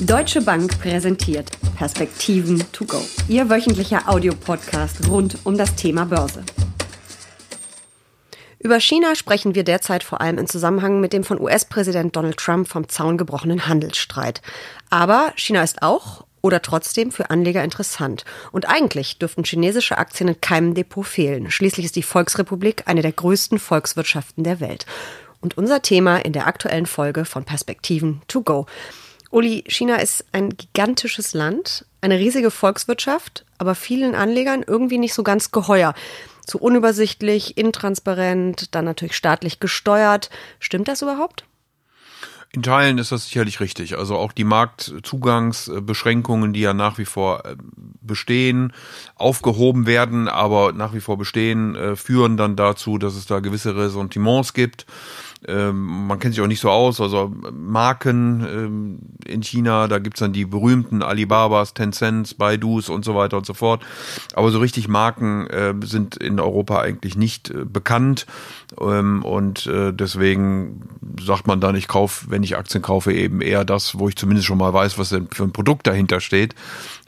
Deutsche 0.00 0.40
Bank 0.40 0.78
präsentiert 0.78 1.50
Perspektiven 1.76 2.62
to 2.70 2.84
go. 2.84 3.02
Ihr 3.26 3.50
wöchentlicher 3.50 4.08
Audiopodcast 4.08 5.08
rund 5.08 5.38
um 5.42 5.58
das 5.58 5.74
Thema 5.74 6.04
Börse. 6.04 6.44
Über 8.60 8.78
China 8.78 9.16
sprechen 9.16 9.56
wir 9.56 9.64
derzeit 9.64 10.04
vor 10.04 10.20
allem 10.20 10.38
in 10.38 10.46
Zusammenhang 10.46 11.00
mit 11.00 11.12
dem 11.12 11.24
von 11.24 11.40
US-Präsident 11.40 12.14
Donald 12.14 12.36
Trump 12.36 12.68
vom 12.68 12.88
Zaun 12.88 13.18
gebrochenen 13.18 13.66
Handelsstreit. 13.66 14.40
Aber 14.88 15.32
China 15.34 15.64
ist 15.64 15.82
auch 15.82 16.24
oder 16.42 16.62
trotzdem 16.62 17.10
für 17.10 17.30
Anleger 17.30 17.64
interessant. 17.64 18.24
Und 18.52 18.68
eigentlich 18.68 19.18
dürften 19.18 19.42
chinesische 19.42 19.98
Aktien 19.98 20.28
in 20.28 20.40
keinem 20.40 20.74
Depot 20.74 21.04
fehlen. 21.04 21.50
Schließlich 21.50 21.86
ist 21.86 21.96
die 21.96 22.04
Volksrepublik 22.04 22.84
eine 22.86 23.02
der 23.02 23.12
größten 23.12 23.58
Volkswirtschaften 23.58 24.44
der 24.44 24.60
Welt. 24.60 24.86
Und 25.40 25.58
unser 25.58 25.82
Thema 25.82 26.18
in 26.18 26.32
der 26.32 26.46
aktuellen 26.46 26.86
Folge 26.86 27.24
von 27.24 27.44
Perspektiven 27.44 28.22
to 28.28 28.42
go. 28.42 28.66
Uli, 29.30 29.64
China 29.68 29.96
ist 29.96 30.24
ein 30.32 30.50
gigantisches 30.50 31.34
Land, 31.34 31.84
eine 32.00 32.18
riesige 32.18 32.50
Volkswirtschaft, 32.50 33.44
aber 33.58 33.74
vielen 33.74 34.14
Anlegern 34.14 34.64
irgendwie 34.66 34.98
nicht 34.98 35.14
so 35.14 35.22
ganz 35.22 35.50
geheuer. 35.50 35.94
Zu 36.46 36.58
unübersichtlich, 36.58 37.58
intransparent, 37.58 38.74
dann 38.74 38.86
natürlich 38.86 39.16
staatlich 39.16 39.60
gesteuert. 39.60 40.30
Stimmt 40.60 40.88
das 40.88 41.02
überhaupt? 41.02 41.44
In 42.50 42.62
Teilen 42.62 42.96
ist 42.96 43.12
das 43.12 43.26
sicherlich 43.26 43.60
richtig. 43.60 43.98
Also 43.98 44.16
auch 44.16 44.32
die 44.32 44.44
Marktzugangsbeschränkungen, 44.44 46.54
die 46.54 46.60
ja 46.60 46.72
nach 46.72 46.96
wie 46.96 47.04
vor 47.04 47.44
äh, 47.44 47.56
bestehen, 48.00 48.72
aufgehoben 49.16 49.84
werden, 49.84 50.28
aber 50.28 50.72
nach 50.72 50.94
wie 50.94 51.00
vor 51.00 51.18
bestehen, 51.18 51.76
äh, 51.76 51.94
führen 51.94 52.38
dann 52.38 52.56
dazu, 52.56 52.96
dass 52.96 53.16
es 53.16 53.26
da 53.26 53.40
gewisse 53.40 53.76
Ressentiments 53.76 54.54
gibt. 54.54 54.86
Ähm, 55.46 56.06
man 56.06 56.18
kennt 56.18 56.34
sich 56.34 56.42
auch 56.42 56.48
nicht 56.48 56.60
so 56.60 56.70
aus, 56.70 57.00
also 57.00 57.32
Marken 57.52 58.44
ähm, 58.44 58.98
in 59.24 59.42
China, 59.42 59.86
da 59.86 59.98
gibt's 59.98 60.20
dann 60.20 60.32
die 60.32 60.44
berühmten 60.44 61.02
Alibabas, 61.02 61.74
Tencents, 61.74 62.34
Baidus 62.34 62.88
und 62.88 63.04
so 63.04 63.14
weiter 63.14 63.36
und 63.36 63.46
so 63.46 63.54
fort. 63.54 63.84
Aber 64.34 64.50
so 64.50 64.58
richtig 64.58 64.88
Marken 64.88 65.46
äh, 65.46 65.74
sind 65.84 66.16
in 66.16 66.40
Europa 66.40 66.80
eigentlich 66.80 67.16
nicht 67.16 67.50
äh, 67.50 67.64
bekannt. 67.64 68.26
Ähm, 68.80 69.24
und 69.24 69.66
äh, 69.66 69.92
deswegen 69.92 70.82
sagt 71.20 71.46
man 71.46 71.60
dann, 71.60 71.76
ich 71.76 71.88
kaufe, 71.88 72.30
wenn 72.30 72.42
ich 72.42 72.56
Aktien 72.56 72.82
kaufe, 72.82 73.12
eben 73.12 73.40
eher 73.40 73.64
das, 73.64 73.98
wo 73.98 74.08
ich 74.08 74.16
zumindest 74.16 74.46
schon 74.46 74.58
mal 74.58 74.72
weiß, 74.72 74.98
was 74.98 75.10
denn 75.10 75.28
für 75.30 75.44
ein 75.44 75.52
Produkt 75.52 75.86
dahinter 75.86 76.20
steht, 76.20 76.54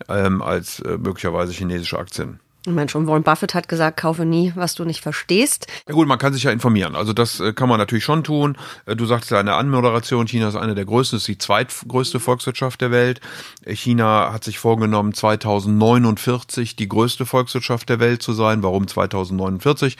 ähm, 0.09 0.41
als 0.41 0.81
äh, 0.81 0.99
möglicherweise 0.99 1.53
chinesische 1.53 1.99
Aktien. 1.99 2.39
Ich 2.67 2.73
meine, 2.73 2.91
schon 2.91 3.07
Warren 3.07 3.23
Buffett 3.23 3.55
hat 3.55 3.69
gesagt, 3.69 3.99
kaufe 3.99 4.27
nie, 4.27 4.53
was 4.55 4.75
du 4.75 4.85
nicht 4.85 5.01
verstehst. 5.01 5.67
Ja 5.89 5.95
gut, 5.95 6.07
man 6.07 6.19
kann 6.19 6.35
sich 6.35 6.43
ja 6.43 6.51
informieren. 6.51 6.95
Also 6.95 7.15
das 7.15 7.41
äh, 7.41 7.55
kann 7.55 7.71
man 7.71 7.79
natürlich 7.79 8.05
schon 8.05 8.23
tun. 8.23 8.59
Äh, 8.85 8.97
du 8.97 9.07
sagst 9.07 9.31
ja 9.31 9.41
in 9.41 9.47
der 9.47 9.57
Anmoderation, 9.57 10.27
China 10.27 10.49
ist 10.49 10.57
eine 10.57 10.75
der 10.75 10.85
größten, 10.85 11.17
ist 11.17 11.27
die 11.27 11.39
zweitgrößte 11.39 12.21
Volkswirtschaft 12.21 12.83
der 12.83 12.91
Welt. 12.91 13.23
Äh, 13.65 13.75
China 13.75 14.31
hat 14.31 14.45
sich 14.45 14.59
vorgenommen, 14.59 15.15
2049 15.15 16.77
die 16.77 16.87
größte 16.87 17.25
Volkswirtschaft 17.25 17.89
der 17.89 17.99
Welt 17.99 18.23
zu 18.23 18.35
sein. 18.35 18.63
Warum 18.63 18.87
2049? 18.87 19.97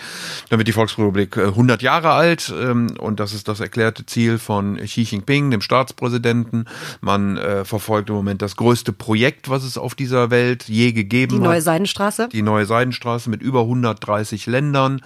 Dann 0.51 0.59
wird 0.59 0.69
die 0.69 0.73
Volksrepublik 0.73 1.39
100 1.39 1.81
Jahre 1.81 2.11
alt 2.11 2.53
ähm, 2.55 2.89
und 2.99 3.21
das 3.21 3.33
ist 3.33 3.49
das 3.49 3.61
erklärte 3.61 4.05
Ziel 4.05 4.39
von 4.39 4.77
Xi 4.77 5.01
Jinping, 5.01 5.51
dem 5.51 5.63
Staatspräsidenten. 5.63 6.67
Man 7.01 7.39
verfolgt 7.65 8.11
im 8.11 8.17
Moment 8.17 8.43
das 8.43 8.57
größte 8.57 8.93
Projekt, 8.93 9.49
was 9.49 9.65
es 9.65 9.79
auf 9.79 9.95
dieser 9.95 10.31
Welt 10.31 10.65
je 10.65 10.93
gegeben 10.93 11.37
hat. 11.37 11.41
Die 11.41 11.45
neue 11.45 11.63
Seidenstraße? 11.63 12.29
Die 12.31 12.43
neue 12.51 12.67
Seidenstraße 12.67 13.31
mit 13.31 13.43
über 13.43 13.61
130 13.61 14.47
Ländern, 14.47 15.01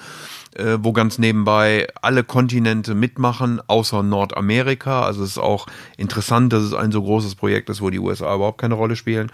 äh, 0.55 0.79
wo 0.81 0.93
ganz 0.93 1.19
nebenbei 1.19 1.87
alle 2.01 2.25
Kontinente 2.25 2.95
mitmachen, 2.95 3.61
außer 3.67 4.03
Nordamerika. 4.03 5.03
Also 5.03 5.23
es 5.23 5.31
ist 5.31 5.39
auch 5.39 5.67
interessant, 5.97 6.53
dass 6.53 6.63
es 6.63 6.75
ein 6.75 6.93
so 6.93 7.03
großes 7.03 7.35
Projekt 7.35 7.69
ist, 7.71 7.83
wo 7.83 7.91
die 7.91 7.99
USA 7.99 8.35
überhaupt 8.35 8.61
keine 8.61 8.75
Rolle 8.75 8.97
spielen. 8.97 9.31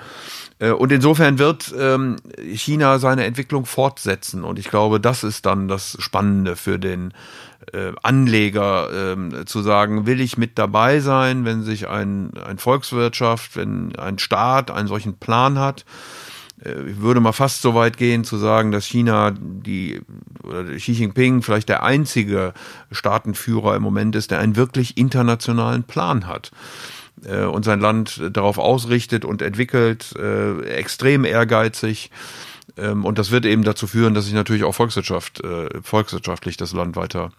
Äh, 0.58 0.70
und 0.72 0.91
insofern 0.92 1.39
wird 1.39 1.72
ähm, 1.78 2.17
China 2.52 2.98
seine 2.98 3.25
Entwicklung 3.25 3.64
fortsetzen. 3.64 4.45
Und 4.45 4.58
ich 4.58 4.68
glaube, 4.68 5.01
das 5.01 5.23
ist 5.23 5.46
dann 5.46 5.68
das 5.68 5.96
Spannende 6.01 6.57
für 6.57 6.79
den 6.79 7.14
äh, 7.73 7.92
Anleger 8.02 9.14
äh, 9.14 9.45
zu 9.45 9.63
sagen, 9.63 10.07
will 10.07 10.20
ich 10.20 10.39
mit 10.39 10.58
dabei 10.58 11.01
sein, 11.01 11.45
wenn 11.45 11.63
sich 11.63 11.89
ein, 11.89 12.33
ein 12.46 12.58
Volkswirtschaft, 12.58 13.57
wenn 13.57 13.95
ein 13.96 14.18
Staat 14.18 14.70
einen 14.70 14.89
solchen 14.89 15.18
Plan 15.18 15.58
hat 15.58 15.84
ich 16.62 17.00
würde 17.00 17.20
mal 17.20 17.32
fast 17.32 17.62
so 17.62 17.74
weit 17.74 17.96
gehen 17.96 18.24
zu 18.24 18.36
sagen, 18.36 18.70
dass 18.70 18.84
China 18.84 19.32
die 19.34 20.02
oder 20.42 20.64
Xi 20.64 20.92
Jinping 20.92 21.42
vielleicht 21.42 21.68
der 21.68 21.82
einzige 21.82 22.52
Staatenführer 22.90 23.76
im 23.76 23.82
Moment 23.82 24.14
ist, 24.14 24.30
der 24.30 24.40
einen 24.40 24.56
wirklich 24.56 24.98
internationalen 24.98 25.84
Plan 25.84 26.26
hat 26.26 26.50
äh, 27.24 27.44
und 27.44 27.64
sein 27.64 27.80
Land 27.80 28.20
darauf 28.32 28.58
ausrichtet 28.58 29.24
und 29.24 29.40
entwickelt, 29.40 30.14
äh, 30.18 30.60
extrem 30.64 31.24
ehrgeizig. 31.24 32.10
Ähm, 32.77 33.06
und 33.06 33.18
das 33.18 33.30
wird 33.30 33.46
eben 33.46 33.64
dazu 33.64 33.86
führen, 33.86 34.12
dass 34.12 34.27
sich 34.27 34.34
natürlich 34.34 34.64
auch 34.64 34.74
Volkswirtschaft, 34.74 35.42
volkswirtschaftlich 35.82 36.56
das 36.58 36.72
Land 36.72 36.94
weiter 36.96 37.32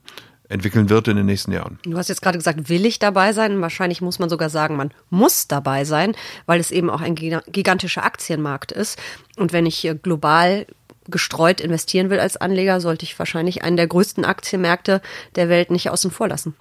entwickeln 0.52 0.90
wird 0.90 1.08
in 1.08 1.18
den 1.18 1.26
nächsten 1.26 1.52
Jahren. 1.52 1.80
Du 1.84 1.98
hast 1.98 2.10
jetzt 2.10 2.22
gerade 2.22 2.38
gesagt, 2.38 2.70
will 2.70 2.86
ich 2.86 3.00
dabei 3.00 3.34
sein? 3.34 3.62
Wahrscheinlich 3.62 4.02
muss 4.02 4.20
man 4.20 4.30
sogar 4.30 4.50
sagen, 4.50 4.76
man 4.76 4.94
muss 5.10 5.48
dabei 5.48 5.86
sein, 5.86 6.16
weil 6.46 6.60
es 6.60 6.72
eben 6.72 6.90
auch 6.90 7.02
ein 7.02 7.16
gigantischer 7.16 8.04
Aktienmarkt 8.04 8.72
ist. 8.72 9.00
Und 9.38 9.54
wenn 9.54 9.66
ich 9.66 9.90
global 10.04 10.68
gestreut 11.08 11.62
investieren 11.62 12.10
will 12.10 12.20
als 12.20 12.38
Anleger, 12.38 12.80
sollte 12.80 13.06
ich 13.06 13.18
wahrscheinlich 13.18 13.64
einen 13.64 13.78
der 13.78 13.88
größten 13.88 14.24
Aktienmärkte 14.24 15.02
der 15.36 15.50
Welt 15.50 15.72
nicht 15.72 15.90
außen 15.90 16.12
vor 16.12 16.28
lassen. 16.28 16.56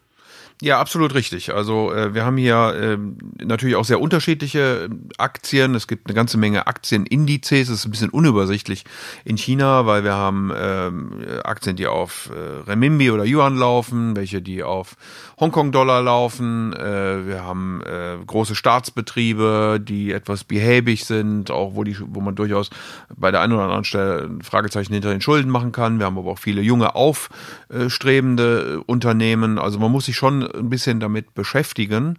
Ja, 0.63 0.79
absolut 0.79 1.15
richtig. 1.15 1.55
Also 1.55 1.91
äh, 1.91 2.13
wir 2.13 2.27
haben 2.27 2.37
hier 2.37 2.99
äh, 3.39 3.43
natürlich 3.43 3.77
auch 3.77 3.85
sehr 3.87 3.99
unterschiedliche 3.99 4.91
ähm, 4.91 5.09
Aktien. 5.17 5.75
Es 5.75 5.89
gibt 5.89 6.07
eine 6.07 6.15
ganze 6.15 6.37
Menge 6.37 6.67
Aktienindizes. 6.67 7.71
Es 7.71 7.79
ist 7.81 7.85
ein 7.87 7.91
bisschen 7.93 8.11
unübersichtlich 8.11 8.85
in 9.25 9.39
China, 9.39 9.87
weil 9.87 10.05
wir 10.05 10.13
haben 10.13 10.51
äh, 10.51 11.41
Aktien, 11.45 11.77
die 11.77 11.87
auf 11.87 12.29
äh, 12.31 12.69
Renminbi 12.69 13.11
oder 13.11 13.25
Yuan 13.25 13.57
laufen, 13.57 14.17
welche 14.17 14.43
die 14.43 14.63
auf 14.63 14.97
Hongkong-Dollar 15.41 16.03
laufen. 16.03 16.75
Äh, 16.75 17.27
wir 17.27 17.43
haben 17.43 17.81
äh, 17.81 18.19
große 18.27 18.55
Staatsbetriebe, 18.55 19.81
die 19.83 20.13
etwas 20.13 20.45
behäbig 20.45 21.07
sind, 21.07 21.51
auch 21.51 21.75
wo 21.75 21.85
die, 21.85 21.97
wo 22.01 22.21
man 22.21 22.35
durchaus 22.35 22.69
bei 23.17 23.31
der 23.31 23.41
einen 23.41 23.55
oder 23.55 23.63
anderen 23.63 23.85
Stelle 23.85 24.25
ein 24.25 24.43
Fragezeichen 24.43 24.93
hinter 24.93 25.09
den 25.09 25.23
Schulden 25.23 25.51
machen 25.51 25.73
kann. 25.73 25.99
Wir 25.99 26.05
haben 26.05 26.19
aber 26.19 26.33
auch 26.33 26.39
viele 26.39 26.61
junge 26.61 26.95
aufstrebende 26.95 28.83
Unternehmen. 28.85 29.59
Also 29.59 29.79
man 29.79 29.91
muss 29.91 30.05
sich 30.05 30.17
schon 30.17 30.50
ein 30.55 30.69
bisschen 30.69 31.01
damit 31.01 31.35
beschäftigen. 31.35 32.19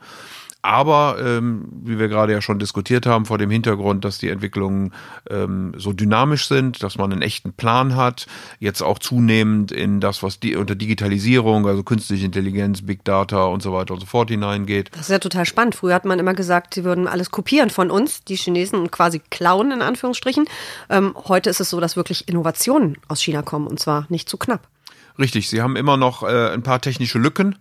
Aber 0.64 1.18
ähm, 1.20 1.66
wie 1.84 1.98
wir 1.98 2.08
gerade 2.08 2.34
ja 2.34 2.42
schon 2.42 2.60
diskutiert 2.60 3.08
haben, 3.08 3.26
vor 3.26 3.40
dem 3.40 3.50
Hintergrund, 3.50 4.06
dass 4.06 4.20
die 4.20 4.30
Entwicklungen 4.30 4.94
ähm, 5.30 5.74
so 5.76 5.92
dynamisch 5.92 6.48
sind, 6.48 6.84
dass 6.84 6.98
man 6.98 7.12
einen 7.12 7.24
echten 7.24 7.54
Plan 7.54 7.96
hat, 7.96 8.28
jetzt 8.60 8.84
auch 8.84 9.00
zunehmend 9.00 9.72
in 9.72 10.00
das, 10.00 10.22
was 10.22 10.40
die 10.40 10.56
unter 10.56 10.76
Digitalisierung, 10.76 11.66
also 11.68 11.82
künstliche 11.82 12.26
Intelligenz, 12.26 12.84
Big 12.84 13.04
Data 13.04 13.46
und 13.46 13.64
so 13.64 13.74
weiter 13.74 13.96
und 13.96 14.02
so 14.02 14.06
fort 14.06 14.30
hineingeht. 14.30 14.92
Das 14.92 15.02
ist 15.02 15.10
ja 15.10 15.20
total 15.20 15.46
spannend. 15.46 15.74
Früher 15.74 15.96
hat 15.96 16.06
man 16.06 16.20
immer 16.20 16.36
gesagt, 16.36 16.76
sie 16.76 16.84
würden 16.84 17.08
alles 17.08 17.32
kopieren 17.32 17.72
von 17.72 17.90
uns, 17.90 18.24
die 18.24 18.36
Chinesen, 18.36 18.78
und 18.78 18.92
quasi 18.92 19.20
klauen 19.32 19.72
in 19.72 19.82
Anführungsstrichen. 19.82 20.46
Ähm, 20.90 21.16
heute 21.28 21.50
ist 21.50 21.60
es 21.60 21.72
so, 21.72 21.80
dass 21.80 21.96
wirklich 21.96 22.28
Innovationen 22.28 22.98
aus 23.08 23.22
China 23.22 23.42
kommen 23.42 23.66
und 23.66 23.80
zwar 23.80 24.06
nicht 24.10 24.30
zu 24.30 24.38
knapp. 24.38 24.68
Richtig, 25.20 25.50
sie 25.50 25.62
haben 25.62 25.76
immer 25.76 25.98
noch 25.98 26.24
äh, 26.24 26.52
ein 26.52 26.64
paar 26.64 26.82
technische 26.82 27.20
Lücken. 27.20 27.58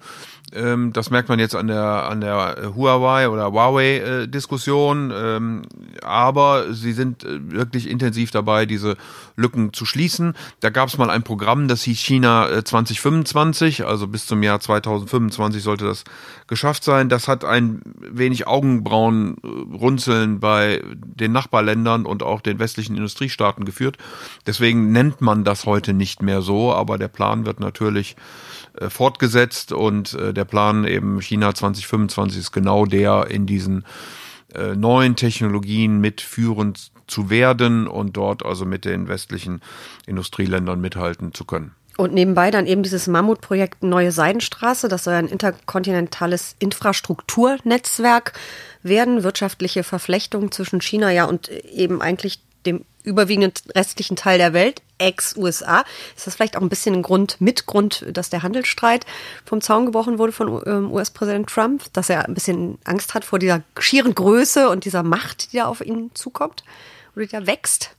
Ähm, 0.52 0.92
das 0.92 1.10
merkt 1.10 1.28
man 1.28 1.38
jetzt 1.38 1.54
an 1.54 1.68
der 1.68 1.80
an 1.80 2.20
der 2.20 2.72
Huawei 2.74 3.28
oder 3.28 3.52
Huawei 3.52 3.98
äh. 3.98 4.28
Ähm, 4.30 5.62
aber 6.02 6.72
sie 6.72 6.92
sind 6.92 7.24
äh, 7.24 7.52
wirklich 7.52 7.88
intensiv 7.88 8.30
dabei, 8.30 8.66
diese 8.66 8.96
Lücken 9.36 9.72
zu 9.72 9.86
schließen. 9.86 10.34
Da 10.60 10.70
gab 10.70 10.88
es 10.88 10.98
mal 10.98 11.10
ein 11.10 11.22
Programm, 11.22 11.68
das 11.68 11.82
hieß 11.82 11.98
China 11.98 12.48
äh, 12.48 12.64
2025, 12.64 13.86
also 13.86 14.06
bis 14.08 14.26
zum 14.26 14.42
Jahr 14.42 14.60
2025 14.60 15.62
sollte 15.62 15.84
das 15.84 16.04
geschafft 16.46 16.84
sein. 16.84 17.08
Das 17.08 17.28
hat 17.28 17.44
ein 17.44 17.80
wenig 18.00 18.46
Augenbrauenrunzeln 18.46 20.40
bei 20.40 20.82
den 20.94 21.32
Nachbarländern 21.32 22.06
und 22.06 22.22
auch 22.22 22.40
den 22.40 22.58
westlichen 22.58 22.96
Industriestaaten 22.96 23.64
geführt. 23.64 23.98
Deswegen 24.46 24.92
nennt 24.92 25.20
man 25.20 25.44
das 25.44 25.66
heute 25.66 25.92
nicht 25.92 26.22
mehr 26.22 26.42
so, 26.42 26.72
aber 26.72 26.98
der 26.98 27.08
Plan 27.08 27.46
wird 27.46 27.60
natürlich 27.60 28.16
äh, 28.78 28.88
fortgesetzt 28.88 29.72
und 29.72 30.14
äh, 30.14 30.32
der 30.40 30.46
Plan 30.46 30.86
eben 30.86 31.20
China 31.20 31.54
2025 31.54 32.40
ist 32.40 32.50
genau 32.50 32.86
der 32.86 33.26
in 33.28 33.44
diesen 33.44 33.84
äh, 34.54 34.74
neuen 34.74 35.14
Technologien 35.14 36.00
mitführend 36.00 36.92
zu 37.06 37.28
werden 37.28 37.86
und 37.86 38.16
dort 38.16 38.42
also 38.44 38.64
mit 38.64 38.86
den 38.86 39.06
westlichen 39.06 39.60
Industrieländern 40.06 40.80
mithalten 40.80 41.34
zu 41.34 41.44
können. 41.44 41.74
Und 41.98 42.14
nebenbei 42.14 42.50
dann 42.50 42.66
eben 42.66 42.82
dieses 42.82 43.06
Mammutprojekt 43.06 43.82
Neue 43.82 44.12
Seidenstraße, 44.12 44.88
das 44.88 45.04
soll 45.04 45.12
ein 45.12 45.28
interkontinentales 45.28 46.56
Infrastrukturnetzwerk 46.58 48.32
werden, 48.82 49.22
wirtschaftliche 49.22 49.82
Verflechtung 49.82 50.50
zwischen 50.52 50.80
China 50.80 51.10
ja 51.10 51.26
und 51.26 51.50
eben 51.50 52.00
eigentlich 52.00 52.40
dem 52.64 52.86
überwiegenden 53.02 53.52
restlichen 53.74 54.16
Teil 54.16 54.38
der 54.38 54.54
Welt 54.54 54.80
ex-USA. 55.00 55.84
Ist 56.16 56.26
das 56.26 56.34
vielleicht 56.34 56.56
auch 56.56 56.62
ein 56.62 56.68
bisschen 56.68 56.94
ein 56.94 57.02
Grund, 57.02 57.40
Mitgrund, 57.40 58.04
dass 58.12 58.30
der 58.30 58.42
Handelsstreit 58.42 59.06
vom 59.44 59.60
Zaun 59.60 59.86
gebrochen 59.86 60.18
wurde 60.18 60.32
von 60.32 60.62
ähm, 60.66 60.92
US-Präsident 60.92 61.48
Trump, 61.48 61.84
dass 61.92 62.10
er 62.10 62.26
ein 62.26 62.34
bisschen 62.34 62.78
Angst 62.84 63.14
hat 63.14 63.24
vor 63.24 63.38
dieser 63.38 63.62
schieren 63.78 64.14
Größe 64.14 64.68
und 64.68 64.84
dieser 64.84 65.02
Macht, 65.02 65.52
die 65.52 65.56
da 65.56 65.66
auf 65.66 65.80
ihn 65.80 66.10
zukommt 66.14 66.64
oder 67.14 67.26
die 67.26 67.32
da 67.32 67.46
wächst? 67.46 67.90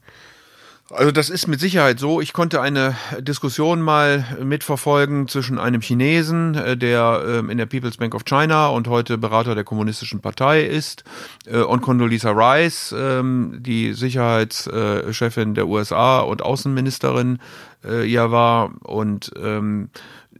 Also 0.93 1.11
das 1.11 1.29
ist 1.29 1.47
mit 1.47 1.61
Sicherheit 1.61 1.99
so. 1.99 2.19
Ich 2.19 2.33
konnte 2.33 2.59
eine 2.59 2.95
Diskussion 3.19 3.81
mal 3.81 4.25
mitverfolgen 4.43 5.29
zwischen 5.29 5.57
einem 5.57 5.79
Chinesen, 5.79 6.55
äh, 6.55 6.75
der 6.75 7.23
ähm, 7.25 7.49
in 7.49 7.57
der 7.57 7.65
People's 7.65 7.97
Bank 7.97 8.13
of 8.13 8.25
China 8.25 8.67
und 8.67 8.89
heute 8.89 9.17
Berater 9.17 9.55
der 9.55 9.63
Kommunistischen 9.63 10.19
Partei 10.19 10.63
ist, 10.63 11.05
äh, 11.45 11.59
und 11.59 11.81
Condoleezza 11.81 12.31
Rice, 12.31 12.93
ähm, 12.97 13.57
die 13.59 13.93
Sicherheitschefin 13.93 15.53
der 15.53 15.67
USA 15.67 16.19
und 16.19 16.41
Außenministerin 16.41 17.39
äh, 17.85 18.05
ja 18.05 18.31
war. 18.31 18.73
Und 18.83 19.31
ähm, 19.41 19.89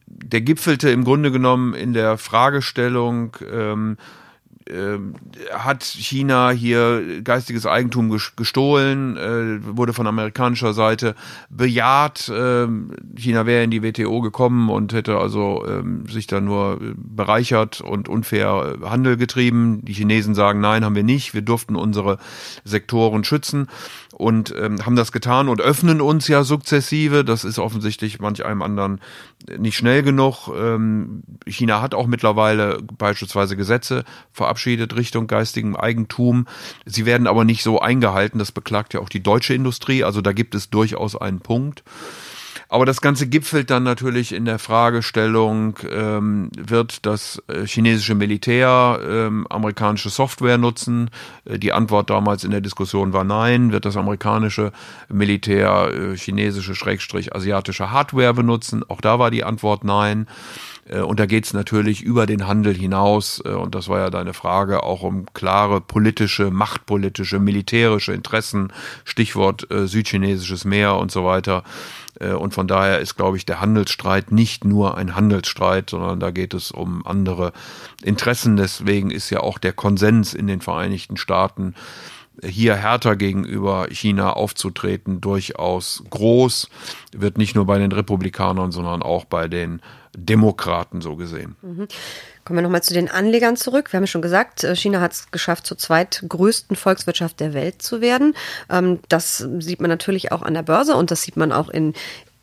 der 0.06 0.42
gipfelte 0.42 0.90
im 0.90 1.06
Grunde 1.06 1.32
genommen 1.32 1.74
in 1.74 1.94
der 1.94 2.18
Fragestellung, 2.18 3.38
hat 5.54 5.84
China 5.84 6.52
hier 6.52 7.22
geistiges 7.24 7.66
Eigentum 7.66 8.10
gestohlen, 8.36 9.18
äh, 9.18 9.76
wurde 9.76 9.94
von 9.94 10.08
amerikanischer 10.08 10.74
Seite 10.74 11.16
bejaht. 11.50 12.30
Äh, 12.30 12.68
China 13.16 13.46
wäre 13.46 13.64
in 13.64 13.72
die 13.72 13.84
WTO 13.84 14.22
gekommen 14.22 14.70
und 14.70 14.94
hätte 14.94 15.18
also 15.18 15.66
äh, 15.66 16.12
sich 16.12 16.28
da 16.28 16.42
nur 16.42 16.80
bereichert 16.96 17.82
und 17.82 18.10
unfair 18.10 18.78
Handel 18.84 19.18
getrieben. 19.18 19.84
Die 19.84 19.94
Chinesen 19.94 20.36
sagen, 20.36 20.62
nein, 20.62 20.86
haben 20.86 20.96
wir 20.96 21.04
nicht. 21.04 21.34
Wir 21.34 21.42
durften 21.42 21.76
unsere 21.76 22.18
Sektoren 22.64 23.24
schützen 23.24 23.68
und 24.14 24.54
ähm, 24.58 24.86
haben 24.86 24.96
das 24.96 25.12
getan 25.12 25.50
und 25.50 25.62
öffnen 25.62 26.02
uns 26.02 26.28
ja 26.28 26.44
sukzessive. 26.44 27.24
Das 27.24 27.44
ist 27.44 27.60
offensichtlich 27.60 28.20
manch 28.20 28.46
einem 28.46 28.62
anderen 28.62 29.00
nicht 29.58 29.78
schnell 29.78 30.04
genug. 30.04 30.50
Ähm, 30.50 31.24
China 31.46 31.82
hat 31.82 31.94
auch 31.94 32.08
mittlerweile 32.08 32.82
beispielsweise 32.98 33.56
Gesetze 33.56 34.04
verabschiedet 34.32 34.96
Richtung 34.96 35.28
geistigem 35.28 35.76
Eigentum. 35.76 36.48
Sie 36.86 37.06
werden 37.06 37.28
aber 37.28 37.46
nicht 37.46 37.64
so 37.64 37.80
eingehalten. 37.80 38.40
Das 38.40 38.52
beklagt 38.52 38.94
ja 38.94 39.00
auch 39.00 39.10
die 39.10 39.24
deutsche 39.24 39.54
Industrie. 39.54 40.04
Also 40.04 40.22
da 40.22 40.34
gibt 40.34 40.56
es 40.56 40.70
durchaus 40.70 41.16
einen 41.16 41.40
Punkt. 41.40 41.84
Aber 42.72 42.86
das 42.86 43.02
Ganze 43.02 43.28
gipfelt 43.28 43.70
dann 43.70 43.84
natürlich 43.84 44.32
in 44.32 44.46
der 44.46 44.58
Fragestellung, 44.58 45.78
ähm, 45.92 46.50
wird 46.58 47.06
das 47.06 47.44
äh, 47.50 47.68
chinesische 47.68 48.16
Militär 48.16 48.98
ähm, 49.06 49.46
amerikanische 49.50 50.10
Software 50.10 50.58
nutzen? 50.58 51.10
Äh, 51.44 51.60
die 51.60 51.74
Antwort 51.74 52.10
damals 52.10 52.46
in 52.46 52.52
der 52.52 52.62
Diskussion 52.62 53.12
war 53.12 53.26
nein. 53.26 53.74
Wird 53.74 53.84
das 53.84 53.98
amerikanische 53.98 54.72
Militär 55.10 55.92
äh, 55.94 56.16
chinesische, 56.16 56.74
schrägstrich 56.74 57.36
asiatische 57.36 57.92
Hardware 57.92 58.34
benutzen? 58.34 58.86
Auch 58.88 59.02
da 59.02 59.20
war 59.20 59.32
die 59.32 59.44
Antwort 59.44 59.84
nein. 59.84 60.28
Äh, 60.92 61.00
und 61.00 61.20
da 61.20 61.26
geht 61.26 61.46
es 61.46 61.54
natürlich 61.54 62.04
über 62.04 62.26
den 62.26 62.48
Handel 62.48 62.76
hinaus, 62.76 63.42
äh, 63.44 63.50
und 63.50 63.74
das 63.74 63.88
war 63.88 64.00
ja 64.00 64.10
deine 64.10 64.34
Frage, 64.34 64.84
auch 64.84 65.02
um 65.02 65.26
klare 65.34 65.82
politische, 65.82 66.52
machtpolitische, 66.52 67.40
militärische 67.40 68.14
Interessen, 68.14 68.72
Stichwort 69.04 69.70
äh, 69.72 69.88
südchinesisches 69.88 70.66
Meer 70.66 70.98
und 70.98 71.12
so 71.12 71.26
weiter. 71.26 71.64
Und 72.20 72.54
von 72.54 72.68
daher 72.68 73.00
ist, 73.00 73.16
glaube 73.16 73.38
ich, 73.38 73.46
der 73.46 73.62
Handelsstreit 73.62 74.32
nicht 74.32 74.64
nur 74.64 74.96
ein 74.96 75.16
Handelsstreit, 75.16 75.90
sondern 75.90 76.20
da 76.20 76.30
geht 76.30 76.54
es 76.54 76.70
um 76.70 77.08
andere 77.08 77.52
Interessen. 78.04 78.58
Deswegen 78.58 79.10
ist 79.10 79.32
ja 79.32 79.40
auch 79.40 79.58
der 79.58 79.74
Konsens 79.74 80.36
in 80.36 80.46
den 80.46 80.62
Vereinigten 80.62 81.18
Staaten, 81.18 81.74
hier 82.44 82.76
härter 82.76 83.16
gegenüber 83.16 83.88
China 83.90 84.34
aufzutreten, 84.34 85.22
durchaus 85.22 86.04
groß, 86.10 86.70
wird 87.14 87.38
nicht 87.38 87.56
nur 87.56 87.66
bei 87.66 87.78
den 87.78 87.92
Republikanern, 87.92 88.72
sondern 88.72 89.02
auch 89.02 89.26
bei 89.26 89.48
den 89.48 89.82
Demokraten 90.18 91.02
so 91.02 91.16
gesehen. 91.16 91.56
Mhm. 91.62 91.88
Kommen 92.44 92.58
wir 92.58 92.64
nochmal 92.64 92.84
zu 92.84 92.94
den 92.94 93.10
Anlegern 93.10 93.56
zurück. 93.56 93.94
Wir 93.94 93.98
haben 93.98 94.08
schon 94.08 94.22
gesagt, 94.22 94.64
äh, 94.64 94.76
China 94.76 95.00
hat 95.00 95.14
es 95.14 95.32
geschafft, 95.32 95.66
zur 95.66 95.78
zweitgrößten 95.78 96.76
Volkswirtschaft 96.76 97.40
der 97.40 97.54
Welt 97.54 97.82
zu 97.82 98.02
werden. 98.02 98.36
Ähm, 98.70 99.00
das 99.10 99.38
sieht 99.60 99.80
man 99.80 99.90
natürlich 99.90 100.32
auch 100.32 100.42
an 100.42 100.54
der 100.54 100.64
Börse 100.64 100.96
und 100.96 101.12
das 101.12 101.22
sieht 101.22 101.38
man 101.38 101.52
auch 101.52 101.70
in 101.70 101.94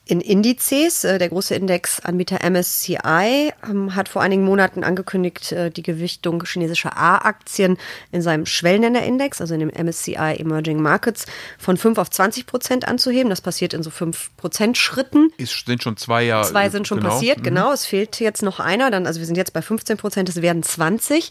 in 0.09 0.21
Indizes. 0.21 1.05
Äh, 1.05 1.19
der 1.19 1.29
große 1.29 1.55
Indexanbieter 1.55 2.39
MSCI 2.49 3.53
ähm, 3.69 3.95
hat 3.95 4.09
vor 4.09 4.23
einigen 4.23 4.43
Monaten 4.43 4.83
angekündigt, 4.83 5.53
äh, 5.53 5.71
die 5.71 5.83
Gewichtung 5.83 6.43
chinesischer 6.45 6.97
A-Aktien 6.97 7.77
in 8.11 8.23
seinem 8.23 8.47
Schwellenländerindex, 8.47 9.41
also 9.41 9.55
in 9.55 9.61
dem 9.61 9.71
MSCI 9.71 10.37
Emerging 10.39 10.81
Markets, 10.81 11.27
von 11.59 11.77
5 11.77 11.99
auf 11.99 12.11
20 12.11 12.47
Prozent 12.47 12.89
anzuheben. 12.89 13.29
Das 13.31 13.43
passiert 13.43 13.75
in 13.75 13.83
so 13.83 13.91
5 13.91 14.31
Prozent 14.37 14.79
Schritten. 14.79 15.31
Es 15.39 15.63
sind 15.65 15.83
schon 15.83 15.97
zwei 15.97 16.25
Jahre. 16.25 16.49
Zwei 16.49 16.71
sind 16.71 16.89
schon 16.89 16.99
genau. 16.99 17.11
passiert, 17.11 17.39
mhm. 17.39 17.45
genau. 17.45 17.73
Es 17.73 17.85
fehlt 17.85 18.19
jetzt 18.19 18.43
noch 18.43 18.61
einer. 18.61 18.91
Dann, 18.91 19.07
also 19.07 19.21
wir 19.21 19.27
sind 19.27 19.37
jetzt 19.37 19.53
bei 19.53 19.63
15 19.63 19.99
Prozent, 19.99 20.29
es 20.29 20.41
werden 20.41 20.63
20. 20.63 21.31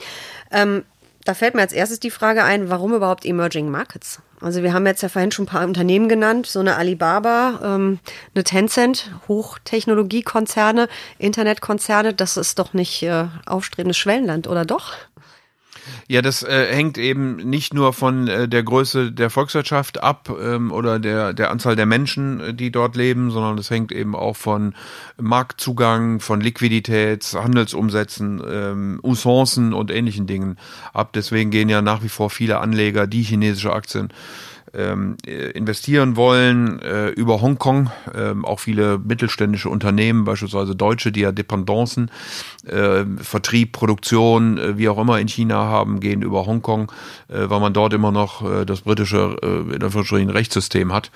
Ähm, 0.51 0.83
da 1.27 1.33
fällt 1.33 1.56
mir 1.56 1.62
als 1.62 1.74
erstes 1.74 2.00
die 2.00 2.09
Frage 2.09 2.44
ein, 2.45 2.69
warum 2.69 2.94
überhaupt 2.94 3.25
Emerging 3.25 3.69
Markets? 3.69 4.21
Also 4.39 4.63
wir 4.63 4.71
haben 4.71 4.85
jetzt 4.85 5.01
ja 5.01 5.09
vorhin 5.09 5.31
schon 5.31 5.44
ein 5.44 5.50
paar 5.50 5.65
Unternehmen 5.65 6.07
genannt, 6.07 6.45
so 6.45 6.59
eine 6.59 6.77
Alibaba, 6.77 7.59
ähm, 7.63 8.00
eine 8.33 8.44
Tencent, 8.44 9.12
Hochtechnologiekonzerne, 9.27 10.88
Internetkonzerne, 11.18 12.13
das 12.13 12.38
ist 12.38 12.59
doch 12.59 12.74
nicht 12.74 13.03
äh, 13.03 13.25
aufstrebendes 13.45 13.97
Schwellenland, 13.97 14.47
oder 14.47 14.63
doch? 14.63 14.94
Ja, 16.07 16.21
das 16.21 16.43
äh, 16.43 16.67
hängt 16.73 16.97
eben 16.97 17.35
nicht 17.37 17.73
nur 17.73 17.93
von 17.93 18.27
äh, 18.27 18.47
der 18.47 18.63
Größe 18.63 19.11
der 19.11 19.29
Volkswirtschaft 19.29 20.01
ab 20.01 20.29
ähm, 20.41 20.71
oder 20.71 20.99
der, 20.99 21.33
der 21.33 21.51
Anzahl 21.51 21.75
der 21.75 21.85
Menschen, 21.85 22.39
äh, 22.39 22.53
die 22.53 22.71
dort 22.71 22.95
leben, 22.95 23.31
sondern 23.31 23.57
es 23.57 23.69
hängt 23.69 23.91
eben 23.91 24.15
auch 24.15 24.35
von 24.35 24.73
Marktzugang, 25.19 26.19
von 26.19 26.41
Liquiditäts-, 26.41 27.35
Handelsumsätzen, 27.35 28.41
ähm, 28.49 28.99
Usancen 29.03 29.73
und 29.73 29.91
ähnlichen 29.91 30.27
Dingen 30.27 30.57
ab. 30.93 31.11
Deswegen 31.13 31.51
gehen 31.51 31.69
ja 31.69 31.81
nach 31.81 32.03
wie 32.03 32.09
vor 32.09 32.29
viele 32.29 32.59
Anleger, 32.59 33.07
die 33.07 33.23
chinesische 33.23 33.73
Aktien 33.73 34.09
ähm, 34.77 35.18
äh, 35.25 35.51
investieren 35.51 36.15
wollen 36.15 36.79
äh, 36.81 37.09
über 37.09 37.41
Hongkong. 37.41 37.89
Ähm, 38.15 38.45
auch 38.45 38.59
viele 38.59 39.00
mittelständische 39.00 39.69
Unternehmen, 39.69 40.24
beispielsweise 40.24 40.75
Deutsche, 40.75 41.12
die 41.12 41.21
ja 41.21 41.31
Dependancen, 41.31 42.12
äh, 42.65 43.03
Vertrieb, 43.18 43.71
Produktion, 43.71 44.57
äh, 44.57 44.77
wie 44.77 44.88
auch 44.88 45.00
immer 45.00 45.19
in 45.19 45.27
China 45.27 45.56
haben, 45.56 46.00
gehen 46.00 46.21
über 46.21 46.45
Hongkong, 46.45 46.91
äh, 47.27 47.50
weil 47.50 47.59
man 47.59 47.74
dort 47.74 47.94
immer 47.94 48.12
noch 48.12 48.50
äh, 48.50 48.65
das 48.65 48.81
britische 48.81 49.35
äh, 49.41 49.75
in 49.75 49.83
Anführungsstrichen 49.83 50.29
Rechtssystem 50.29 50.94
hat. 50.94 51.12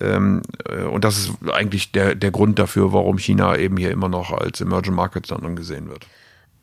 Ähm, 0.00 0.42
äh, 0.68 0.82
und 0.84 1.04
das 1.04 1.18
ist 1.18 1.32
eigentlich 1.52 1.92
der, 1.92 2.14
der 2.14 2.30
Grund 2.30 2.58
dafür, 2.58 2.92
warum 2.92 3.18
China 3.18 3.56
eben 3.56 3.76
hier 3.76 3.90
immer 3.90 4.08
noch 4.08 4.32
als 4.32 4.60
Emerging 4.60 4.94
Market 4.94 5.30
dann 5.30 5.44
angesehen 5.44 5.88
wird. 5.88 6.06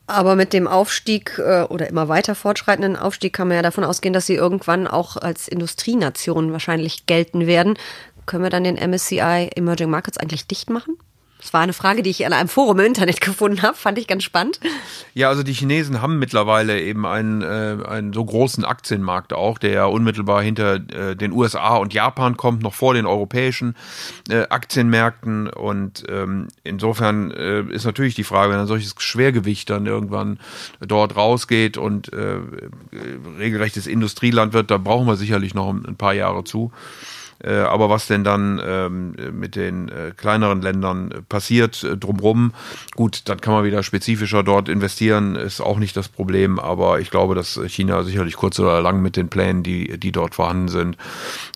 Aber 0.05 0.35
mit 0.35 0.51
dem 0.51 0.67
Aufstieg 0.67 1.39
äh, 1.39 1.63
oder 1.63 1.87
immer 1.87 2.09
weiter 2.09 2.35
fortschreitenden 2.35 2.97
Aufstieg 2.97 3.33
kann 3.33 3.47
man 3.47 3.55
ja 3.55 3.63
davon 3.63 3.83
ausgehen, 3.83 4.13
dass 4.13 4.25
sie 4.25 4.35
irgendwann 4.35 4.87
auch 4.87 5.15
als 5.15 5.47
Industrienation 5.47 6.51
wahrscheinlich 6.51 7.05
gelten 7.05 7.47
werden. 7.47 7.77
Können 8.25 8.43
wir 8.43 8.49
dann 8.49 8.65
den 8.65 8.75
MSCI 8.75 9.49
Emerging 9.55 9.89
Markets 9.89 10.17
eigentlich 10.17 10.47
dicht 10.47 10.69
machen? 10.69 10.97
Das 11.43 11.51
war 11.51 11.59
eine 11.59 11.73
Frage, 11.73 12.03
die 12.03 12.09
ich 12.09 12.21
in 12.21 12.31
einem 12.31 12.47
Forum 12.47 12.79
im 12.79 12.85
Internet 12.85 13.19
gefunden 13.21 13.61
habe, 13.63 13.75
fand 13.75 13.97
ich 13.97 14.07
ganz 14.07 14.23
spannend. 14.23 14.61
Ja, 15.13 15.27
also 15.27 15.43
die 15.43 15.51
Chinesen 15.51 16.01
haben 16.01 16.17
mittlerweile 16.17 16.81
eben 16.81 17.05
einen, 17.05 17.41
äh, 17.41 17.85
einen 17.85 18.13
so 18.13 18.23
großen 18.23 18.63
Aktienmarkt 18.63 19.33
auch, 19.33 19.57
der 19.57 19.71
ja 19.71 19.85
unmittelbar 19.85 20.41
hinter 20.41 20.75
äh, 20.75 21.15
den 21.17 21.33
USA 21.33 21.75
und 21.75 21.93
Japan 21.93 22.37
kommt, 22.37 22.63
noch 22.63 22.73
vor 22.73 22.93
den 22.93 23.05
europäischen 23.05 23.75
äh, 24.29 24.47
Aktienmärkten. 24.47 25.49
Und 25.49 26.05
ähm, 26.07 26.47
insofern 26.63 27.31
äh, 27.31 27.61
ist 27.63 27.83
natürlich 27.83 28.15
die 28.15 28.23
Frage, 28.23 28.53
wenn 28.53 28.59
ein 28.59 28.67
solches 28.67 28.95
Schwergewicht 28.97 29.69
dann 29.69 29.85
irgendwann 29.85 30.39
dort 30.79 31.17
rausgeht 31.17 31.77
und 31.77 32.13
äh, 32.13 32.37
regelrechtes 33.37 33.85
Industrieland 33.85 34.53
wird, 34.53 34.71
da 34.71 34.77
brauchen 34.77 35.07
wir 35.07 35.17
sicherlich 35.17 35.53
noch 35.53 35.69
ein 35.69 35.97
paar 35.97 36.13
Jahre 36.13 36.45
zu. 36.45 36.71
Äh, 37.43 37.55
aber 37.55 37.89
was 37.89 38.07
denn 38.07 38.23
dann 38.23 38.61
ähm, 38.63 39.15
mit 39.31 39.55
den 39.55 39.89
äh, 39.89 40.11
kleineren 40.15 40.61
Ländern 40.61 41.23
passiert 41.29 41.83
äh, 41.83 41.97
drumrum, 41.97 42.53
gut, 42.95 43.23
dann 43.25 43.41
kann 43.41 43.53
man 43.53 43.63
wieder 43.63 43.83
spezifischer 43.83 44.43
dort 44.43 44.69
investieren, 44.69 45.35
ist 45.35 45.61
auch 45.61 45.77
nicht 45.79 45.95
das 45.95 46.09
Problem. 46.09 46.59
Aber 46.59 46.99
ich 46.99 47.09
glaube, 47.09 47.35
dass 47.35 47.59
China 47.67 48.03
sicherlich 48.03 48.35
kurz 48.35 48.59
oder 48.59 48.81
lang 48.81 49.01
mit 49.01 49.15
den 49.15 49.29
Plänen, 49.29 49.63
die, 49.63 49.97
die 49.97 50.11
dort 50.11 50.35
vorhanden 50.35 50.67
sind, 50.67 50.97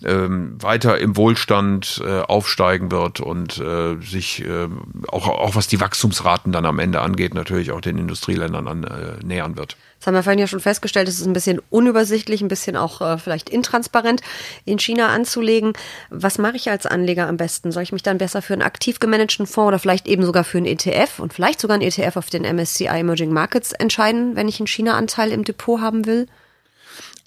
ähm, 0.04 0.56
weiter 0.60 0.98
im 0.98 1.16
Wohlstand 1.16 2.02
aufsteigen 2.28 2.90
wird 2.90 3.20
und 3.20 3.62
sich 4.00 4.44
äh, 4.44 4.68
auch, 5.08 5.28
auch 5.28 5.54
was 5.54 5.66
die 5.66 5.80
Wachstumsraten 5.80 6.52
dann 6.52 6.66
am 6.66 6.78
Ende 6.78 7.00
angeht, 7.00 7.34
natürlich 7.34 7.72
auch 7.72 7.80
den 7.80 7.98
Industrieländern 7.98 8.68
an, 8.68 8.84
äh, 8.84 9.24
nähern 9.24 9.56
wird. 9.56 9.76
Das 9.98 10.06
haben 10.06 10.14
wir 10.14 10.22
vorhin 10.22 10.38
ja 10.38 10.46
schon 10.46 10.60
festgestellt, 10.60 11.08
es 11.08 11.18
ist 11.18 11.26
ein 11.26 11.32
bisschen 11.32 11.60
unübersichtlich, 11.70 12.40
ein 12.40 12.48
bisschen 12.48 12.76
auch 12.76 13.00
äh, 13.00 13.18
vielleicht 13.18 13.50
intransparent 13.50 14.22
in 14.64 14.78
China 14.78 15.08
anzulegen. 15.08 15.72
Was 16.10 16.38
mache 16.38 16.56
ich 16.56 16.70
als 16.70 16.86
Anleger 16.86 17.26
am 17.26 17.36
besten? 17.36 17.72
Soll 17.72 17.82
ich 17.82 17.92
mich 17.92 18.04
dann 18.04 18.18
besser 18.18 18.40
für 18.40 18.52
einen 18.52 18.62
aktiv 18.62 19.00
gemanagten 19.00 19.46
Fonds 19.46 19.68
oder 19.68 19.78
vielleicht 19.78 20.06
eben 20.06 20.24
sogar 20.24 20.44
für 20.44 20.58
einen 20.58 20.66
ETF 20.66 21.18
und 21.18 21.32
vielleicht 21.32 21.60
sogar 21.60 21.74
einen 21.74 21.82
ETF 21.82 22.16
auf 22.16 22.30
den 22.30 22.42
MSCI 22.42 22.86
Emerging 22.86 23.32
Markets 23.32 23.72
entscheiden, 23.72 24.36
wenn 24.36 24.48
ich 24.48 24.60
einen 24.60 24.68
China-Anteil 24.68 25.32
im 25.32 25.44
Depot 25.44 25.80
haben 25.80 26.06
will? 26.06 26.28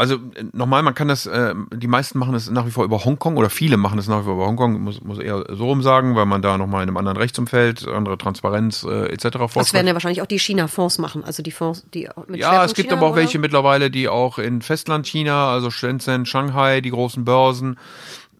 Also 0.01 0.17
nochmal, 0.51 0.81
man 0.81 0.95
kann 0.95 1.09
das, 1.09 1.27
äh, 1.27 1.53
die 1.75 1.85
meisten 1.85 2.17
machen 2.17 2.33
es 2.33 2.49
nach 2.49 2.65
wie 2.65 2.71
vor 2.71 2.83
über 2.83 3.05
Hongkong 3.05 3.37
oder 3.37 3.51
viele 3.51 3.77
machen 3.77 3.99
es 3.99 4.07
nach 4.07 4.21
wie 4.21 4.23
vor 4.23 4.33
über 4.33 4.47
Hongkong, 4.47 4.81
muss, 4.81 4.99
muss 5.03 5.19
eher 5.19 5.45
so 5.47 5.65
rum 5.65 5.83
sagen, 5.83 6.15
weil 6.15 6.25
man 6.25 6.41
da 6.41 6.57
nochmal 6.57 6.81
in 6.81 6.89
einem 6.89 6.97
anderen 6.97 7.17
Rechtsumfeld, 7.17 7.87
andere 7.87 8.17
Transparenz 8.17 8.83
äh, 8.83 9.09
etc. 9.13 9.37
vorschreibt. 9.37 9.57
Das 9.57 9.73
werden 9.73 9.85
ja 9.85 9.93
wahrscheinlich 9.93 10.23
auch 10.23 10.25
die 10.25 10.39
China-Fonds 10.39 10.97
machen, 10.97 11.23
also 11.23 11.43
die 11.43 11.51
Fonds, 11.51 11.85
die 11.93 12.09
mit 12.25 12.39
Ja, 12.39 12.65
es 12.65 12.73
gibt 12.73 12.89
China, 12.89 12.97
aber 12.97 13.05
auch 13.05 13.11
oder? 13.11 13.21
welche 13.21 13.37
mittlerweile, 13.37 13.91
die 13.91 14.09
auch 14.09 14.39
in 14.39 14.63
Festland 14.63 15.05
China, 15.05 15.51
also 15.51 15.69
Shenzhen, 15.69 16.25
Shanghai, 16.25 16.81
die 16.81 16.89
großen 16.89 17.23
Börsen, 17.23 17.77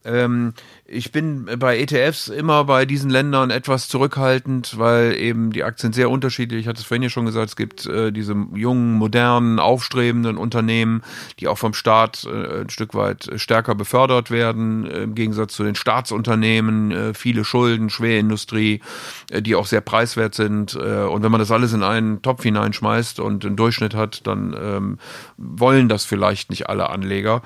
ähm, 0.04 0.54
ich 0.94 1.14
bin 1.14 1.50
bei 1.58 1.80
ETFs 1.80 2.28
immer 2.28 2.66
bei 2.66 2.86
diesen 2.86 3.10
Ländern 3.10 3.50
etwas 3.50 3.88
zurückhaltend, 3.88 4.78
weil 4.78 5.16
eben 5.16 5.54
die 5.54 5.64
Aktien 5.64 5.94
sehr 5.94 6.10
unterschiedlich. 6.10 6.62
Ich 6.62 6.68
hatte 6.68 6.82
es 6.82 6.86
vorhin 6.86 7.04
ja 7.04 7.10
schon 7.10 7.26
gesagt, 7.26 7.50
es 7.50 7.56
gibt 7.56 7.86
äh, 7.86 8.12
diese 8.12 8.36
jungen, 8.54 8.96
modernen, 8.96 9.60
aufstrebenden 9.60 10.36
Unternehmen, 10.36 11.02
die 11.40 11.48
auch 11.48 11.58
vom 11.58 11.74
Staat 11.74 12.26
äh, 12.26 12.62
ein 12.62 12.70
Stück 12.70 12.94
weit 12.94 13.30
stärker 13.38 13.74
befördert 13.74 14.32
werden, 14.32 14.86
äh, 14.86 15.04
im 15.04 15.16
Gegensatz 15.16 15.54
zu 15.54 15.64
den 15.64 15.76
Staatsunternehmen, 15.76 16.92
äh, 16.92 17.14
viele 17.14 17.46
Schulden, 17.46 17.90
Schwerindustrie, 17.90 18.82
äh, 19.30 19.42
die 19.42 19.56
auch 19.56 19.68
sehr 19.68 19.82
preiswert 19.82 20.36
sind. 20.36 20.76
Äh, 20.76 21.04
und 21.04 21.24
wenn 21.24 21.32
man 21.32 21.40
das 21.40 21.52
alles 21.52 21.72
in 21.72 21.84
einen 21.84 22.22
Topf 22.22 22.44
hineinschmeißt 22.44 23.22
und 23.22 23.46
einen 23.46 23.56
Durchschnitt 23.56 23.96
hat, 23.96 24.28
dann 24.28 24.54
ähm, 24.62 24.98
wollen 25.38 25.88
das 25.88 26.04
vielleicht 26.04 26.50
nicht 26.50 26.70
alle 26.70 26.90
Anleger. 26.90 27.42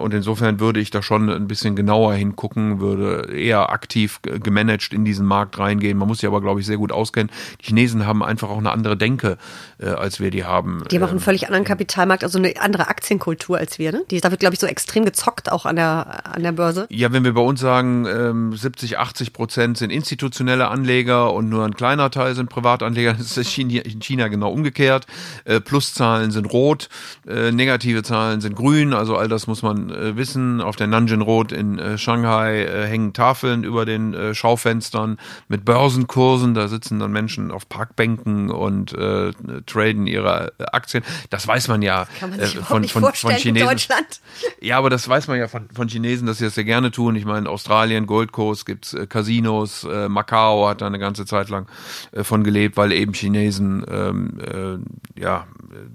Und 0.00 0.14
insofern 0.14 0.60
würde 0.60 0.78
ich 0.78 0.92
da 0.92 1.02
schon 1.02 1.28
ein 1.28 1.48
bisschen 1.48 1.73
genauer 1.76 2.14
hingucken, 2.14 2.80
würde 2.80 3.34
eher 3.36 3.70
aktiv 3.70 4.20
gemanagt 4.22 4.92
in 4.92 5.04
diesen 5.04 5.26
Markt 5.26 5.58
reingehen. 5.58 5.98
Man 5.98 6.08
muss 6.08 6.18
sich 6.18 6.28
aber, 6.28 6.40
glaube 6.40 6.60
ich, 6.60 6.66
sehr 6.66 6.76
gut 6.76 6.92
auskennen. 6.92 7.30
Die 7.60 7.66
Chinesen 7.66 8.06
haben 8.06 8.22
einfach 8.22 8.50
auch 8.50 8.58
eine 8.58 8.72
andere 8.72 8.96
Denke, 8.96 9.38
äh, 9.78 9.88
als 9.88 10.20
wir 10.20 10.30
die 10.30 10.44
haben. 10.44 10.84
Die 10.90 10.96
haben 10.96 11.04
auch 11.04 11.08
einen 11.08 11.18
ähm, 11.18 11.24
völlig 11.24 11.46
anderen 11.46 11.64
Kapitalmarkt, 11.64 12.24
also 12.24 12.38
eine 12.38 12.60
andere 12.60 12.88
Aktienkultur 12.88 13.58
als 13.58 13.78
wir. 13.78 13.92
Ne? 13.92 14.02
Die, 14.10 14.20
da 14.20 14.30
wird, 14.30 14.40
glaube 14.40 14.54
ich, 14.54 14.60
so 14.60 14.66
extrem 14.66 15.04
gezockt 15.04 15.50
auch 15.50 15.66
an 15.66 15.76
der, 15.76 16.34
an 16.34 16.42
der 16.42 16.52
Börse. 16.52 16.86
Ja, 16.90 17.12
wenn 17.12 17.24
wir 17.24 17.34
bei 17.34 17.40
uns 17.40 17.60
sagen, 17.60 18.52
70, 18.54 18.92
ähm, 18.92 18.98
80 18.98 19.32
Prozent 19.32 19.78
sind 19.78 19.90
institutionelle 19.90 20.68
Anleger 20.68 21.32
und 21.32 21.48
nur 21.48 21.64
ein 21.64 21.74
kleiner 21.74 22.10
Teil 22.10 22.34
sind 22.34 22.50
Privatanleger, 22.50 23.14
das 23.18 23.36
ist 23.36 23.58
in 23.58 24.00
China 24.00 24.28
genau 24.28 24.50
umgekehrt. 24.50 25.06
Äh, 25.44 25.60
Pluszahlen 25.60 26.30
sind 26.30 26.46
rot, 26.52 26.88
negative 27.24 28.02
Zahlen 28.02 28.40
sind 28.40 28.56
grün, 28.56 28.92
also 28.92 29.16
all 29.16 29.28
das 29.28 29.46
muss 29.46 29.62
man 29.62 29.90
äh, 29.90 30.16
wissen, 30.16 30.60
auf 30.60 30.76
der 30.76 30.86
Nanjing 30.86 31.20
Road 31.20 31.52
in 31.52 31.63
äh, 31.78 31.98
Shanghai 31.98 32.64
äh, 32.64 32.86
hängen 32.86 33.12
Tafeln 33.12 33.64
über 33.64 33.84
den 33.84 34.14
äh, 34.14 34.34
Schaufenstern 34.34 35.18
mit 35.48 35.64
Börsenkursen. 35.64 36.54
Da 36.54 36.68
sitzen 36.68 36.98
dann 36.98 37.12
Menschen 37.12 37.50
auf 37.50 37.68
Parkbänken 37.68 38.50
und 38.50 38.92
äh, 38.92 39.32
traden 39.66 40.06
ihre 40.06 40.52
äh, 40.58 40.64
Aktien. 40.72 41.04
Das 41.30 41.46
weiß 41.46 41.68
man 41.68 41.82
ja 41.82 42.06
Kann 42.20 42.30
man 42.30 42.40
sich 42.40 42.56
äh, 42.56 42.62
von, 42.62 42.84
von, 42.84 43.02
von 43.12 43.32
Chinesen. 43.32 43.56
In 43.56 43.66
Deutschland. 43.66 44.20
Ja, 44.60 44.78
aber 44.78 44.88
das 44.88 45.06
weiß 45.08 45.28
man 45.28 45.38
ja 45.38 45.46
von, 45.46 45.68
von 45.74 45.88
Chinesen, 45.88 46.26
dass 46.26 46.38
sie 46.38 46.44
das 46.44 46.54
sehr 46.54 46.64
gerne 46.64 46.90
tun. 46.90 47.16
Ich 47.16 47.26
meine, 47.26 47.48
Australien, 47.50 48.06
Gold 48.06 48.32
Coast 48.32 48.64
gibt's 48.64 48.94
äh, 48.94 49.06
Casinos, 49.06 49.84
äh, 49.84 50.08
Macau 50.08 50.68
hat 50.68 50.80
da 50.80 50.86
eine 50.86 50.98
ganze 50.98 51.26
Zeit 51.26 51.50
lang 51.50 51.66
äh, 52.12 52.24
von 52.24 52.44
gelebt, 52.44 52.76
weil 52.76 52.92
eben 52.92 53.12
Chinesen 53.12 53.84
ähm, 53.88 54.40
äh, 54.40 55.20
ja 55.20 55.46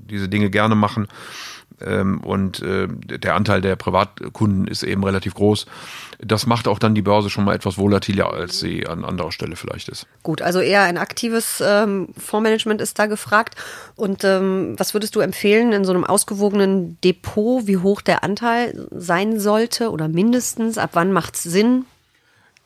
diese 0.09 0.29
Dinge 0.29 0.49
gerne 0.49 0.75
machen. 0.75 1.07
Ähm, 1.86 2.19
und 2.21 2.62
äh, 2.62 2.88
der 2.88 3.36
Anteil 3.36 3.62
der 3.62 3.75
Privatkunden 3.75 4.67
ist 4.67 4.83
eben 4.83 5.03
relativ 5.03 5.33
groß. 5.33 5.65
Das 6.19 6.45
macht 6.45 6.67
auch 6.67 6.79
dann 6.79 6.95
die 6.95 7.01
Börse 7.01 7.29
schon 7.29 7.45
mal 7.45 7.55
etwas 7.55 7.77
volatiler, 7.77 8.33
als 8.33 8.59
sie 8.59 8.88
an 8.88 9.05
anderer 9.05 9.31
Stelle 9.31 9.55
vielleicht 9.55 9.89
ist. 9.89 10.05
Gut, 10.24 10.41
also 10.41 10.59
eher 10.59 10.83
ein 10.83 10.98
aktives 10.98 11.63
ähm, 11.65 12.09
Fondsmanagement 12.17 12.81
ist 12.81 13.00
da 13.00 13.05
gefragt. 13.05 13.55
Und 13.95 14.24
ähm, 14.24 14.75
was 14.77 14.93
würdest 14.93 15.15
du 15.15 15.21
empfehlen 15.21 15.71
in 15.71 15.86
so 15.86 15.93
einem 15.93 16.03
ausgewogenen 16.03 17.00
Depot, 17.01 17.67
wie 17.67 17.77
hoch 17.77 18.01
der 18.01 18.24
Anteil 18.24 18.88
sein 18.91 19.39
sollte 19.39 19.91
oder 19.91 20.07
mindestens? 20.07 20.77
Ab 20.77 20.91
wann 20.93 21.12
macht 21.12 21.36
es 21.36 21.43
Sinn? 21.43 21.86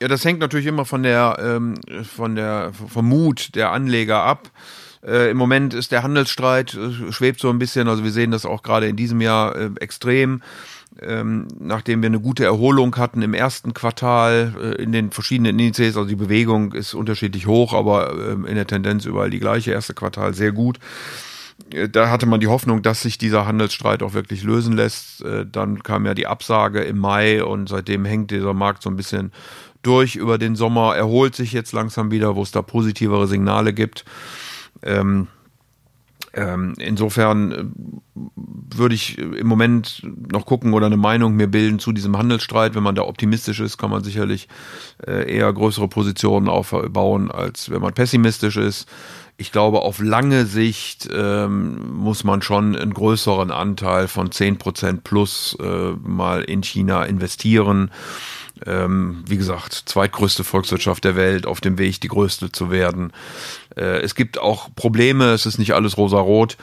Ja, 0.02 0.08
das 0.08 0.24
hängt 0.24 0.40
natürlich 0.40 0.66
immer 0.66 0.84
von 0.84 1.02
der, 1.02 1.36
ähm, 1.40 1.74
von 2.04 2.34
der, 2.34 2.72
vom 2.72 3.08
Mut 3.08 3.54
der 3.54 3.70
Anleger 3.70 4.22
ab. 4.22 4.50
Äh, 5.06 5.30
Im 5.30 5.36
Moment 5.36 5.74
ist 5.74 5.92
der 5.92 6.02
Handelsstreit, 6.02 6.74
äh, 6.74 7.12
schwebt 7.12 7.40
so 7.40 7.50
ein 7.50 7.58
bisschen, 7.58 7.88
also 7.88 8.04
wir 8.04 8.10
sehen 8.10 8.30
das 8.30 8.46
auch 8.46 8.62
gerade 8.62 8.88
in 8.88 8.96
diesem 8.96 9.20
Jahr 9.20 9.54
äh, 9.54 9.70
extrem. 9.80 10.42
Ähm, 11.02 11.48
nachdem 11.58 12.02
wir 12.02 12.06
eine 12.06 12.20
gute 12.20 12.44
Erholung 12.44 12.94
hatten 12.96 13.22
im 13.22 13.34
ersten 13.34 13.74
Quartal 13.74 14.54
äh, 14.60 14.82
in 14.82 14.92
den 14.92 15.10
verschiedenen 15.10 15.58
Indizes, 15.58 15.96
also 15.96 16.08
die 16.08 16.14
Bewegung 16.14 16.72
ist 16.72 16.94
unterschiedlich 16.94 17.48
hoch, 17.48 17.74
aber 17.74 18.12
ähm, 18.12 18.46
in 18.46 18.54
der 18.54 18.66
Tendenz 18.66 19.04
überall 19.04 19.30
die 19.30 19.40
gleiche, 19.40 19.72
erste 19.72 19.92
Quartal 19.92 20.34
sehr 20.34 20.52
gut. 20.52 20.78
Äh, 21.72 21.88
da 21.88 22.10
hatte 22.10 22.26
man 22.26 22.40
die 22.40 22.46
Hoffnung, 22.46 22.82
dass 22.82 23.02
sich 23.02 23.18
dieser 23.18 23.44
Handelsstreit 23.44 24.04
auch 24.04 24.14
wirklich 24.14 24.44
lösen 24.44 24.74
lässt. 24.74 25.22
Äh, 25.22 25.46
dann 25.50 25.82
kam 25.82 26.06
ja 26.06 26.14
die 26.14 26.28
Absage 26.28 26.82
im 26.82 26.98
Mai 26.98 27.44
und 27.44 27.68
seitdem 27.68 28.04
hängt 28.04 28.30
dieser 28.30 28.54
Markt 28.54 28.82
so 28.82 28.90
ein 28.90 28.96
bisschen 28.96 29.32
durch 29.82 30.16
über 30.16 30.38
den 30.38 30.56
Sommer, 30.56 30.96
erholt 30.96 31.34
sich 31.34 31.52
jetzt 31.52 31.72
langsam 31.72 32.10
wieder, 32.10 32.36
wo 32.36 32.42
es 32.42 32.52
da 32.52 32.62
positivere 32.62 33.26
Signale 33.26 33.72
gibt. 33.72 34.04
Ähm, 34.82 35.28
ähm, 36.36 36.74
insofern 36.78 37.52
äh, 37.52 37.64
würde 38.76 38.94
ich 38.94 39.18
im 39.18 39.46
Moment 39.46 40.02
noch 40.32 40.46
gucken 40.46 40.74
oder 40.74 40.86
eine 40.86 40.96
Meinung 40.96 41.36
mir 41.36 41.46
bilden 41.46 41.78
zu 41.78 41.92
diesem 41.92 42.18
Handelsstreit. 42.18 42.74
Wenn 42.74 42.82
man 42.82 42.96
da 42.96 43.02
optimistisch 43.02 43.60
ist, 43.60 43.78
kann 43.78 43.90
man 43.90 44.02
sicherlich 44.02 44.48
äh, 45.06 45.32
eher 45.32 45.52
größere 45.52 45.88
Positionen 45.88 46.48
aufbauen, 46.48 47.30
als 47.30 47.70
wenn 47.70 47.80
man 47.80 47.94
pessimistisch 47.94 48.56
ist. 48.56 48.88
Ich 49.36 49.52
glaube, 49.52 49.82
auf 49.82 50.00
lange 50.00 50.46
Sicht 50.46 51.08
ähm, 51.12 51.92
muss 51.92 52.24
man 52.24 52.42
schon 52.42 52.76
einen 52.76 52.94
größeren 52.94 53.50
Anteil 53.50 54.08
von 54.08 54.30
zehn 54.32 54.58
Prozent 54.58 55.04
plus 55.04 55.56
äh, 55.60 55.92
mal 56.02 56.42
in 56.42 56.62
China 56.62 57.04
investieren 57.04 57.90
ähm, 58.66 59.24
wie 59.26 59.36
gesagt, 59.36 59.72
zweitgrößte 59.86 60.44
Volkswirtschaft 60.44 61.04
der 61.04 61.16
Welt, 61.16 61.46
auf 61.46 61.60
dem 61.60 61.78
Weg, 61.78 62.00
die 62.00 62.08
größte 62.08 62.52
zu 62.52 62.70
werden. 62.70 63.12
Äh, 63.76 64.00
es 64.02 64.14
gibt 64.14 64.38
auch 64.38 64.68
Probleme, 64.74 65.32
es 65.32 65.46
ist 65.46 65.58
nicht 65.58 65.74
alles 65.74 65.96
rosarot. 65.96 66.56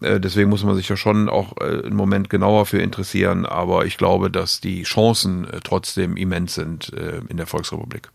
Äh, 0.00 0.20
deswegen 0.20 0.50
muss 0.50 0.64
man 0.64 0.76
sich 0.76 0.88
ja 0.88 0.96
schon 0.96 1.28
auch 1.28 1.56
äh, 1.58 1.84
einen 1.84 1.96
Moment 1.96 2.30
genauer 2.30 2.66
für 2.66 2.78
interessieren. 2.78 3.46
Aber 3.46 3.86
ich 3.86 3.96
glaube, 3.96 4.30
dass 4.30 4.60
die 4.60 4.82
Chancen 4.82 5.44
äh, 5.48 5.60
trotzdem 5.62 6.16
immens 6.16 6.54
sind 6.54 6.92
äh, 6.92 7.20
in 7.28 7.36
der 7.36 7.46
Volksrepublik. 7.46 8.10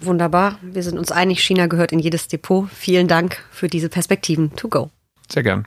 Wunderbar. 0.00 0.58
Wir 0.62 0.82
sind 0.82 0.98
uns 0.98 1.10
einig, 1.10 1.42
China 1.42 1.68
gehört 1.68 1.92
in 1.92 1.98
jedes 1.98 2.28
Depot. 2.28 2.68
Vielen 2.70 3.08
Dank 3.08 3.42
für 3.50 3.68
diese 3.68 3.88
Perspektiven. 3.88 4.54
To 4.56 4.68
go. 4.68 4.90
Sehr 5.30 5.42
gern. 5.42 5.66